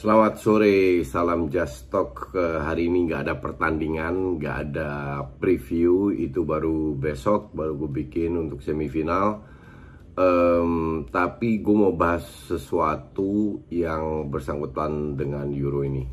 [0.00, 2.32] Selamat sore, salam Just Talk.
[2.32, 6.08] Hari ini nggak ada pertandingan, nggak ada preview.
[6.08, 9.44] Itu baru besok, baru gue bikin untuk semifinal.
[10.16, 16.08] Um, tapi gue mau bahas sesuatu yang bersangkutan dengan Euro ini.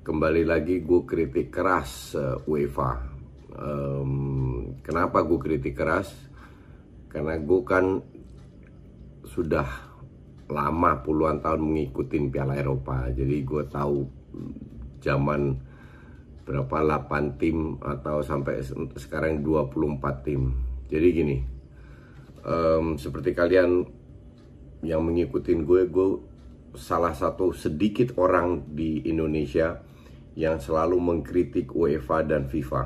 [0.00, 3.04] Kembali lagi gue kritik keras uh, UEFA.
[3.52, 6.08] Um, kenapa gue kritik keras?
[7.12, 8.00] Karena gue kan
[9.28, 9.89] sudah
[10.50, 13.06] lama puluhan tahun mengikuti Piala Eropa.
[13.10, 14.04] Jadi gue tahu
[15.00, 15.56] zaman
[16.44, 18.60] berapa 8 tim atau sampai
[18.98, 20.50] sekarang 24 tim.
[20.90, 21.38] Jadi gini,
[22.42, 23.86] um, seperti kalian
[24.82, 26.08] yang mengikuti gue, gue
[26.74, 29.82] salah satu sedikit orang di Indonesia
[30.34, 32.82] yang selalu mengkritik UEFA dan FIFA.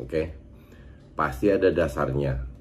[0.00, 0.26] Oke, okay?
[1.12, 2.51] pasti ada dasarnya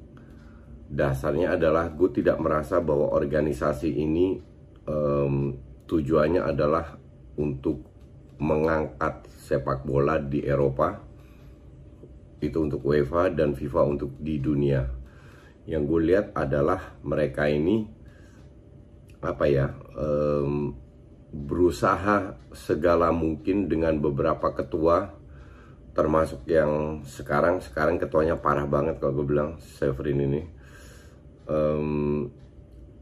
[0.91, 4.43] dasarnya adalah gue tidak merasa bahwa organisasi ini
[4.83, 5.55] um,
[5.87, 6.99] tujuannya adalah
[7.39, 7.87] untuk
[8.43, 10.99] mengangkat sepak bola di Eropa.
[12.43, 14.83] Itu untuk UEFA dan FIFA untuk di dunia.
[15.63, 17.87] Yang gue lihat adalah mereka ini
[19.21, 20.75] apa ya um,
[21.31, 25.15] berusaha segala mungkin dengan beberapa ketua
[25.95, 27.63] termasuk yang sekarang.
[27.63, 30.60] Sekarang ketuanya parah banget kalau gue bilang Severin ini
[31.47, 32.27] um,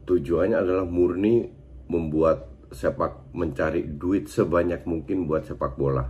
[0.06, 1.48] tujuannya adalah murni
[1.90, 6.06] membuat sepak mencari duit sebanyak mungkin buat sepak bola.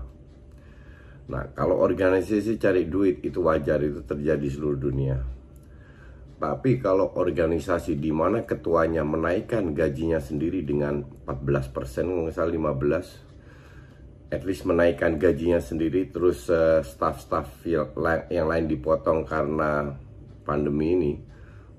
[1.31, 5.17] Nah, kalau organisasi cari duit itu wajar itu terjadi seluruh dunia.
[6.41, 14.43] Tapi kalau organisasi di mana ketuanya menaikkan gajinya sendiri dengan 14 persen, salah 15, at
[14.43, 17.61] least menaikkan gajinya sendiri, terus uh, staff-staff
[18.33, 19.95] yang lain dipotong karena
[20.43, 21.13] pandemi ini,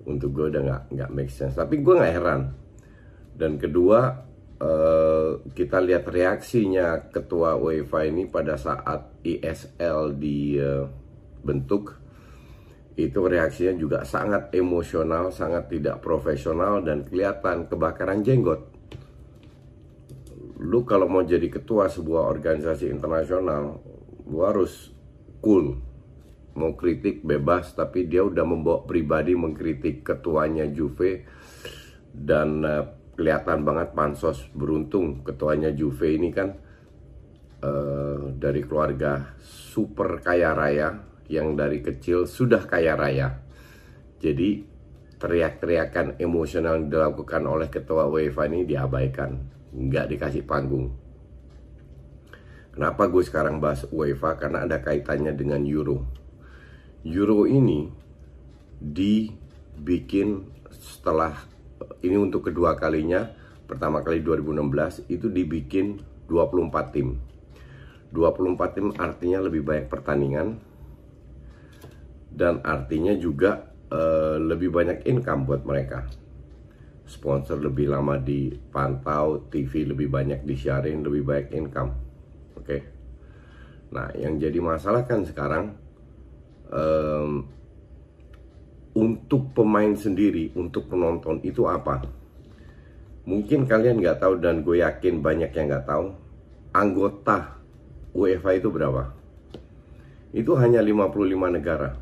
[0.05, 1.57] untuk gue udah nggak nggak make sense.
[1.57, 2.41] Tapi gue nggak heran.
[3.35, 4.25] Dan kedua
[4.61, 11.83] uh, kita lihat reaksinya ketua UEFA ini pada saat ISL dibentuk.
[11.97, 11.99] Uh,
[12.99, 18.67] itu reaksinya juga sangat emosional sangat tidak profesional dan kelihatan kebakaran jenggot.
[20.61, 23.79] Lu kalau mau jadi ketua sebuah organisasi internasional
[24.27, 24.93] lu harus
[25.41, 25.90] cool
[26.55, 31.23] mau kritik bebas tapi dia udah membawa pribadi mengkritik ketuanya Juve.
[32.11, 32.83] Dan uh,
[33.15, 36.51] kelihatan banget pansos beruntung ketuanya Juve ini kan
[37.63, 40.99] uh, dari keluarga super kaya raya
[41.31, 43.31] yang dari kecil sudah kaya raya.
[44.19, 44.67] Jadi
[45.21, 49.31] teriak-teriakan emosional yang dilakukan oleh ketua UEFA ini diabaikan
[49.71, 50.91] nggak dikasih panggung.
[52.71, 54.39] Kenapa gue sekarang bahas UEFA?
[54.39, 56.20] Karena ada kaitannya dengan Euro
[57.01, 57.89] Euro ini
[58.77, 61.33] dibikin setelah
[62.05, 63.25] ini untuk kedua kalinya
[63.65, 65.97] pertama kali 2016 itu dibikin
[66.29, 67.17] 24 tim.
[68.13, 70.61] 24 tim artinya lebih banyak pertandingan
[72.29, 76.05] dan artinya juga uh, lebih banyak income buat mereka.
[77.09, 81.91] Sponsor lebih lama dipantau TV lebih banyak disiarin lebih banyak income.
[82.61, 82.65] Oke?
[82.67, 82.81] Okay?
[83.91, 85.75] nah yang jadi masalah kan sekarang
[86.71, 87.45] um,
[88.91, 92.03] untuk pemain sendiri, untuk penonton itu apa?
[93.23, 96.11] Mungkin kalian nggak tahu dan gue yakin banyak yang nggak tahu.
[96.75, 97.59] Anggota
[98.11, 99.13] UEFA itu berapa?
[100.31, 101.95] Itu hanya 55 negara.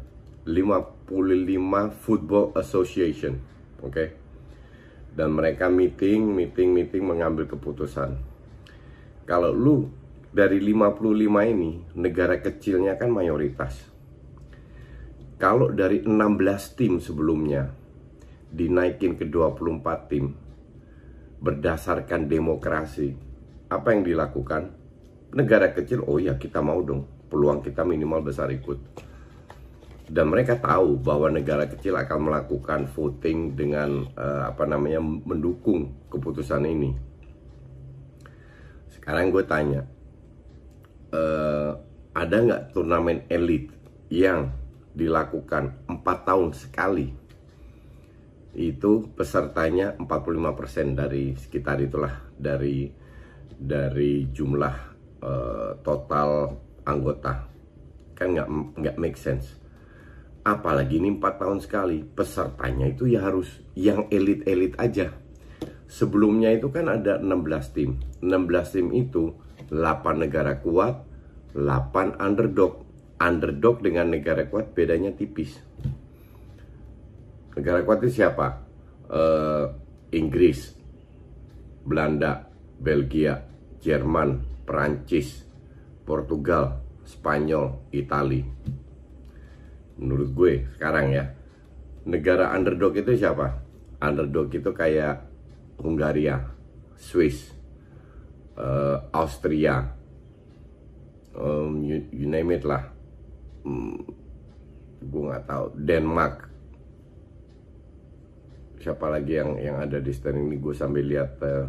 [0.45, 3.37] 55 Football Association.
[3.85, 3.93] Oke.
[3.93, 4.07] Okay?
[5.13, 8.17] Dan mereka meeting, meeting, meeting mengambil keputusan.
[9.25, 9.89] Kalau lu
[10.29, 13.88] dari 55 ini, negara kecilnya kan mayoritas
[15.39, 17.71] kalau dari 16 tim sebelumnya
[18.51, 20.35] dinaikin ke 24 tim
[21.39, 23.15] berdasarkan demokrasi,
[23.71, 24.75] apa yang dilakukan?
[25.31, 29.07] Negara kecil, oh ya kita mau dong, peluang kita minimal besar ikut.
[30.09, 36.65] dan mereka tahu bahwa negara kecil akan melakukan voting dengan uh, apa namanya mendukung keputusan
[36.65, 36.97] ini.
[38.89, 39.85] Sekarang gue tanya,
[41.13, 41.77] uh,
[42.17, 43.69] ada nggak turnamen elit
[44.09, 44.49] yang
[44.99, 47.07] dilakukan empat tahun sekali?
[48.51, 52.91] Itu pesertanya 45% dari sekitar itulah dari
[53.55, 54.75] dari jumlah
[55.23, 57.47] uh, total anggota.
[58.11, 59.55] Kan nggak nggak make sense.
[60.43, 65.15] Apalagi ini empat tahun sekali pesertanya itu ya harus yang elit-elit aja.
[65.87, 67.95] Sebelumnya itu kan ada 16 tim.
[68.19, 69.35] 16 tim itu
[69.71, 71.05] 8 negara kuat
[71.53, 72.88] 8 underdog
[73.19, 75.59] underdog dengan negara kuat bedanya tipis.
[77.53, 78.63] Negara kuat itu siapa?
[79.09, 79.75] Uh,
[80.15, 80.73] Inggris
[81.83, 82.47] Belanda
[82.79, 83.43] Belgia
[83.83, 85.43] Jerman Perancis
[86.07, 88.41] Portugal Spanyol Itali.
[89.99, 91.25] Menurut gue sekarang ya
[92.07, 93.59] negara underdog itu siapa?
[93.99, 95.27] Underdog itu kayak
[95.83, 96.55] Hungaria
[96.95, 97.51] Swiss
[98.55, 99.91] uh, Austria
[101.35, 102.98] um, you, you name it lah
[103.63, 103.99] hmm,
[105.03, 105.65] gue nggak tahu.
[105.79, 106.35] Denmark.
[108.79, 110.55] Siapa lagi yang yang ada di stand ini?
[110.55, 111.67] Gue sambil lihat uh,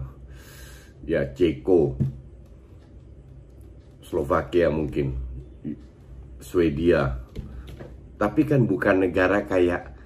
[1.06, 1.98] ya Ceko.
[4.02, 5.14] Slovakia mungkin.
[6.40, 7.20] Swedia.
[8.16, 9.96] Tapi kan bukan negara kayak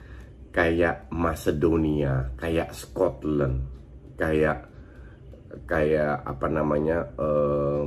[0.55, 3.67] kayak Macedonia, kayak Scotland,
[4.15, 4.71] kayak
[5.67, 7.87] kayak apa namanya uh,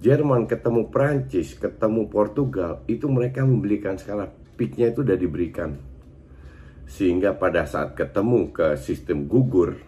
[0.02, 5.78] Jerman ketemu Prancis, ketemu Portugal, itu mereka membelikan skala peaknya itu udah diberikan.
[6.90, 9.78] Sehingga pada saat ketemu ke sistem gugur,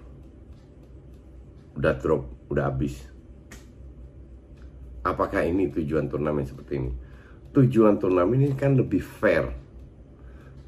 [1.74, 2.98] udah drop, udah habis.
[5.04, 6.92] Apakah ini tujuan turnamen seperti ini?
[7.52, 9.52] Tujuan turnamen ini kan lebih fair.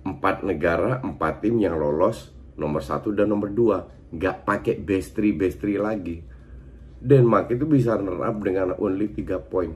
[0.07, 3.89] Empat negara, empat tim yang lolos, nomor satu dan nomor dua.
[4.13, 6.37] Nggak pakai best three, best three lagi
[7.07, 9.73] Denmark itu bisa runner up dengan only 3 poin.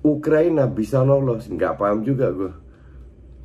[0.00, 2.52] Ukraina bisa lolos, nggak paham juga gue.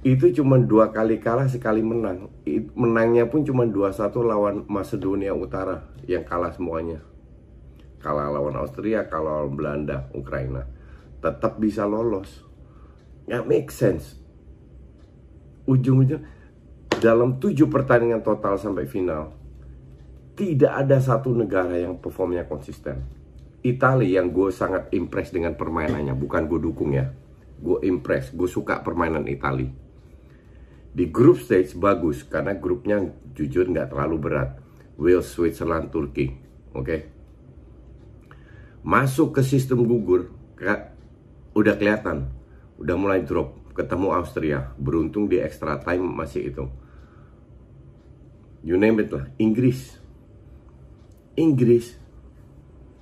[0.06, 2.30] Itu cuma dua kali kalah sekali menang.
[2.78, 7.02] Menangnya pun cuma 2-1 lawan Macedonia Utara yang kalah semuanya.
[7.98, 10.70] Kalah lawan Austria, kalah lawan Belanda, Ukraina.
[11.26, 12.46] Tetap bisa lolos.
[13.26, 14.22] Nggak make sense.
[15.66, 16.22] Ujung-ujung
[17.02, 19.34] dalam tujuh pertandingan total sampai final
[20.38, 23.02] tidak ada satu negara yang performnya konsisten.
[23.66, 27.10] Italia yang gue sangat impress dengan permainannya, bukan gue dukung ya.
[27.58, 29.85] Gue impress, gue suka permainan Italia.
[30.96, 33.04] Di grup stage bagus karena grupnya
[33.36, 34.64] jujur nggak terlalu berat.
[34.96, 36.32] Wales, Switzerland, Turki,
[36.72, 36.88] oke.
[36.88, 37.00] Okay?
[38.80, 40.96] Masuk ke sistem gugur, kak,
[41.52, 42.32] udah kelihatan,
[42.80, 43.60] udah mulai drop.
[43.76, 46.64] Ketemu Austria, beruntung di extra time masih itu.
[48.64, 50.00] You name it lah, Inggris,
[51.36, 52.00] Inggris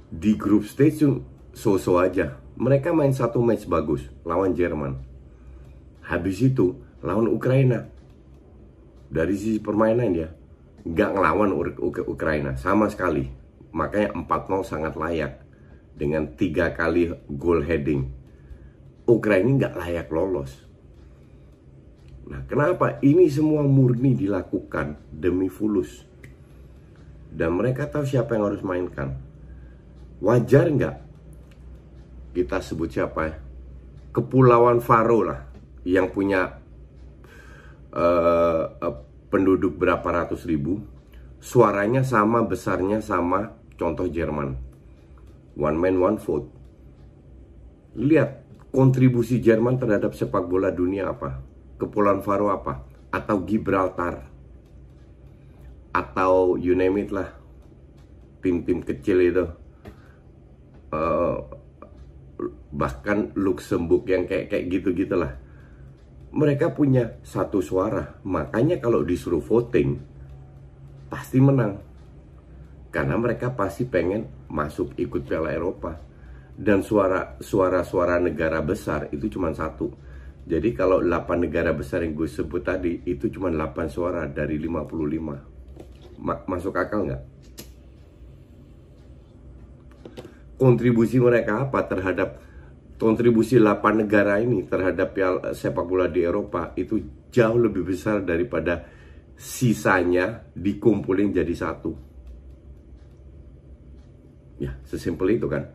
[0.09, 1.05] di grup stage
[1.53, 2.41] so-so aja.
[2.57, 4.99] Mereka main satu match bagus lawan Jerman.
[6.03, 7.85] Habis itu lawan Ukraina.
[9.13, 10.31] Dari sisi permainan ya,
[10.87, 11.51] nggak ngelawan
[12.09, 13.29] Ukraina sama sekali.
[13.75, 15.43] Makanya 4-0 sangat layak
[15.93, 18.09] dengan tiga kali goal heading.
[19.05, 20.65] Ukraina nggak layak lolos.
[22.23, 26.13] Nah, kenapa ini semua murni dilakukan demi fulus?
[27.33, 29.17] dan mereka tahu siapa yang harus mainkan.
[30.21, 30.95] Wajar nggak
[32.33, 33.35] kita sebut siapa ya
[34.13, 35.41] Kepulauan Faro lah
[35.83, 36.62] yang punya
[37.93, 38.63] uh,
[39.29, 40.81] penduduk berapa ratus ribu
[41.41, 44.57] suaranya sama besarnya sama contoh Jerman.
[45.53, 46.49] One man one vote.
[47.93, 48.41] Lihat
[48.73, 51.41] kontribusi Jerman terhadap sepak bola dunia apa?
[51.77, 52.81] Kepulauan Faro apa?
[53.13, 54.33] Atau Gibraltar?
[55.93, 57.29] Atau you name it lah.
[58.41, 59.45] Tim-tim kecil itu.
[60.89, 61.37] Uh,
[62.73, 65.42] bahkan Luxembourg yang kayak kayak gitu gitulah
[66.33, 68.17] mereka punya satu suara.
[68.25, 70.01] Makanya kalau disuruh voting
[71.07, 71.77] pasti menang.
[72.89, 75.93] Karena mereka pasti pengen masuk ikut Piala Eropa.
[76.53, 79.89] Dan suara suara suara negara besar itu cuma satu.
[80.43, 86.19] Jadi kalau 8 negara besar yang gue sebut tadi itu cuma 8 suara dari 55
[86.19, 87.23] Ma masuk akal nggak?
[90.59, 92.42] Kontribusi mereka apa terhadap
[93.03, 98.87] kontribusi 8 negara ini terhadap piala sepak bola di Eropa itu jauh lebih besar daripada
[99.35, 101.91] sisanya dikumpulin jadi satu.
[104.63, 105.67] Ya, sesimpel itu kan.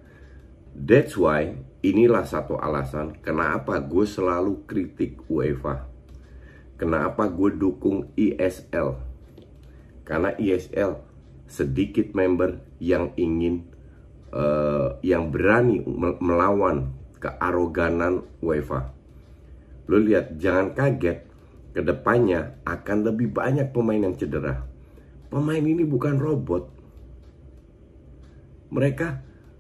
[0.73, 1.53] That's why
[1.85, 5.85] inilah satu alasan kenapa gue selalu kritik UEFA.
[6.81, 8.97] Kenapa gue dukung ISL.
[10.09, 10.97] Karena ISL
[11.45, 13.69] sedikit member yang ingin
[14.33, 15.85] uh, yang berani
[16.23, 18.95] melawan kearoganan UEFA.
[19.89, 21.29] Lo lihat, jangan kaget,
[21.73, 24.67] ke depannya akan lebih banyak pemain yang cedera.
[25.29, 26.65] Pemain ini bukan robot.
[28.75, 29.09] Mereka,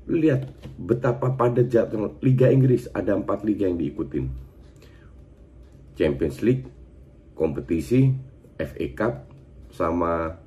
[0.08, 4.26] lo lihat betapa pada jatuh Liga Inggris ada empat liga yang diikutin.
[5.98, 6.64] Champions League,
[7.34, 8.14] kompetisi,
[8.58, 9.14] FA Cup,
[9.74, 10.38] sama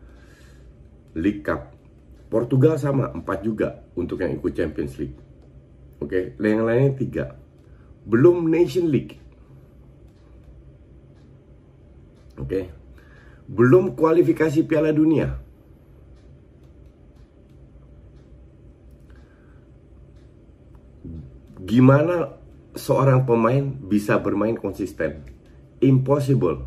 [1.15, 1.75] League Cup.
[2.31, 5.30] Portugal sama, empat juga untuk yang ikut Champions League.
[6.01, 6.49] Oke, okay?
[6.49, 7.25] yang lainnya tiga.
[8.09, 9.21] Belum Nation League.
[12.41, 12.49] Oke.
[12.49, 12.63] Okay?
[13.45, 15.37] Belum kualifikasi Piala Dunia.
[21.61, 22.33] Gimana
[22.73, 25.21] seorang pemain bisa bermain konsisten?
[25.85, 26.65] Impossible.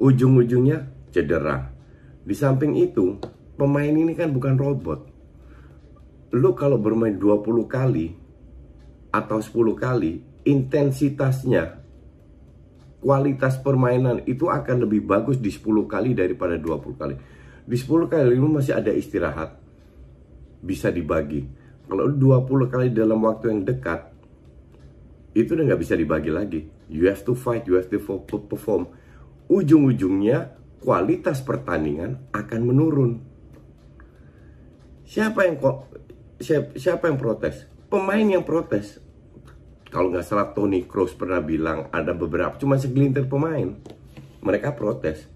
[0.00, 1.68] Ujung-ujungnya cedera.
[2.24, 3.20] Di samping itu,
[3.60, 5.04] pemain ini kan bukan robot.
[6.32, 8.23] Lu kalau bermain 20 kali
[9.14, 11.84] atau 10 kali, intensitasnya
[13.04, 17.14] kualitas permainan itu akan lebih bagus di 10 kali daripada 20 kali.
[17.68, 19.60] Di 10 kali lu masih ada istirahat.
[20.64, 21.44] Bisa dibagi.
[21.84, 24.08] Kalau 20 kali dalam waktu yang dekat,
[25.36, 26.60] itu udah nggak bisa dibagi lagi.
[26.88, 28.00] You have to fight, you have to
[28.48, 28.88] perform.
[29.52, 33.20] Ujung-ujungnya kualitas pertandingan akan menurun.
[35.04, 35.92] Siapa yang kok
[36.40, 37.68] siapa, siapa yang protes?
[37.92, 39.03] Pemain yang protes.
[39.94, 43.78] Kalau nggak salah Tony Kroos pernah bilang ada beberapa cuma segelintir pemain.
[44.42, 45.30] Mereka protes.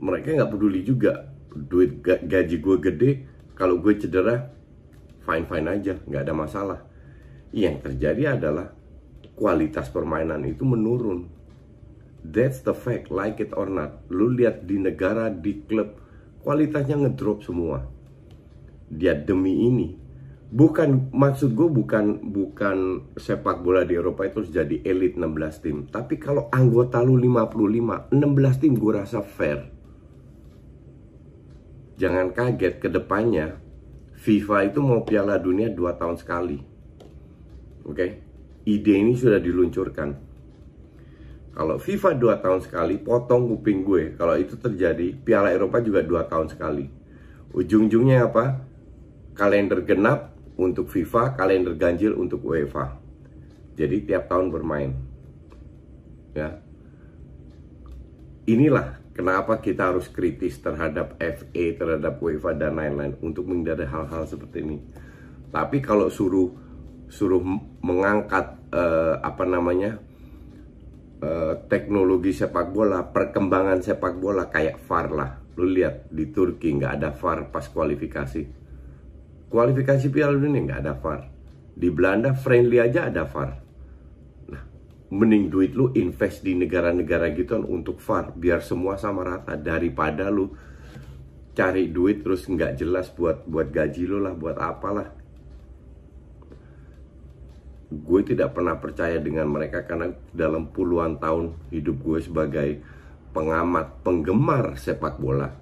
[0.00, 3.10] Mereka nggak peduli juga duit gaji gue gede.
[3.52, 4.48] Kalau gue cedera,
[5.28, 6.80] fine fine aja, nggak ada masalah.
[7.52, 8.72] Yang terjadi adalah
[9.36, 11.28] kualitas permainan itu menurun.
[12.24, 14.08] That's the fact, like it or not.
[14.08, 16.00] Lu lihat di negara, di klub,
[16.40, 17.84] kualitasnya ngedrop semua.
[18.88, 20.03] Dia demi ini.
[20.54, 25.76] Bukan maksud gue bukan bukan sepak bola di Eropa itu jadi elit 16 tim.
[25.90, 29.66] Tapi kalau anggota lu 55, 16 tim gue rasa fair.
[31.98, 33.58] Jangan kaget ke depannya
[34.14, 36.58] FIFA itu mau piala dunia 2 tahun sekali.
[37.82, 37.94] Oke.
[37.98, 38.10] Okay?
[38.64, 40.34] Ide ini sudah diluncurkan
[41.54, 44.18] kalau FIFA dua tahun sekali, potong kuping gue.
[44.18, 46.90] Kalau itu terjadi, Piala Eropa juga dua tahun sekali.
[47.54, 48.66] Ujung-ujungnya apa?
[49.38, 52.94] Kalender genap untuk FIFA, kalender ganjil untuk UEFA.
[53.74, 54.94] Jadi tiap tahun bermain.
[56.34, 56.62] Ya.
[58.46, 64.62] Inilah kenapa kita harus kritis terhadap FA, terhadap UEFA dan lain-lain untuk menghindari hal-hal seperti
[64.62, 64.78] ini.
[65.50, 66.50] Tapi kalau suruh
[67.10, 67.42] suruh
[67.82, 69.98] mengangkat uh, apa namanya?
[71.24, 75.30] Eh, teknologi sepak bola, perkembangan sepak bola kayak VAR lah.
[75.56, 78.63] Lu lihat di Turki nggak ada VAR pas kualifikasi.
[79.54, 81.30] Kualifikasi Piala Dunia nggak ada VAR.
[81.78, 83.54] Di Belanda friendly aja ada VAR.
[84.50, 84.62] Nah,
[85.14, 90.50] mending duit lu invest di negara-negara gitu untuk VAR biar semua sama rata daripada lu
[91.54, 95.14] cari duit terus nggak jelas buat buat gaji lu lah, buat apalah
[97.94, 102.82] gue tidak pernah percaya dengan mereka karena dalam puluhan tahun hidup gue sebagai
[103.30, 105.54] pengamat penggemar sepak bola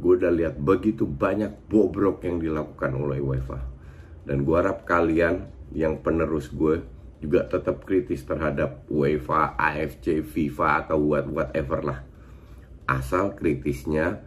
[0.00, 3.60] gue udah lihat begitu banyak bobrok yang dilakukan oleh UEFA
[4.24, 6.82] dan gue harap kalian yang penerus gue
[7.20, 12.00] juga tetap kritis terhadap UEFA, AFC, FIFA atau what whatever lah.
[12.88, 14.24] Asal kritisnya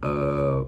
[0.00, 0.64] uh,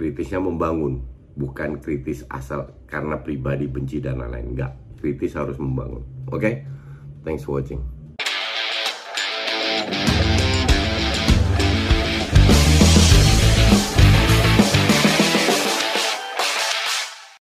[0.00, 1.04] kritisnya membangun,
[1.36, 4.56] bukan kritis asal karena pribadi benci dan lain-lain.
[4.56, 6.02] Enggak, kritis harus membangun.
[6.32, 6.54] Oke, okay?
[7.22, 7.99] thanks for watching.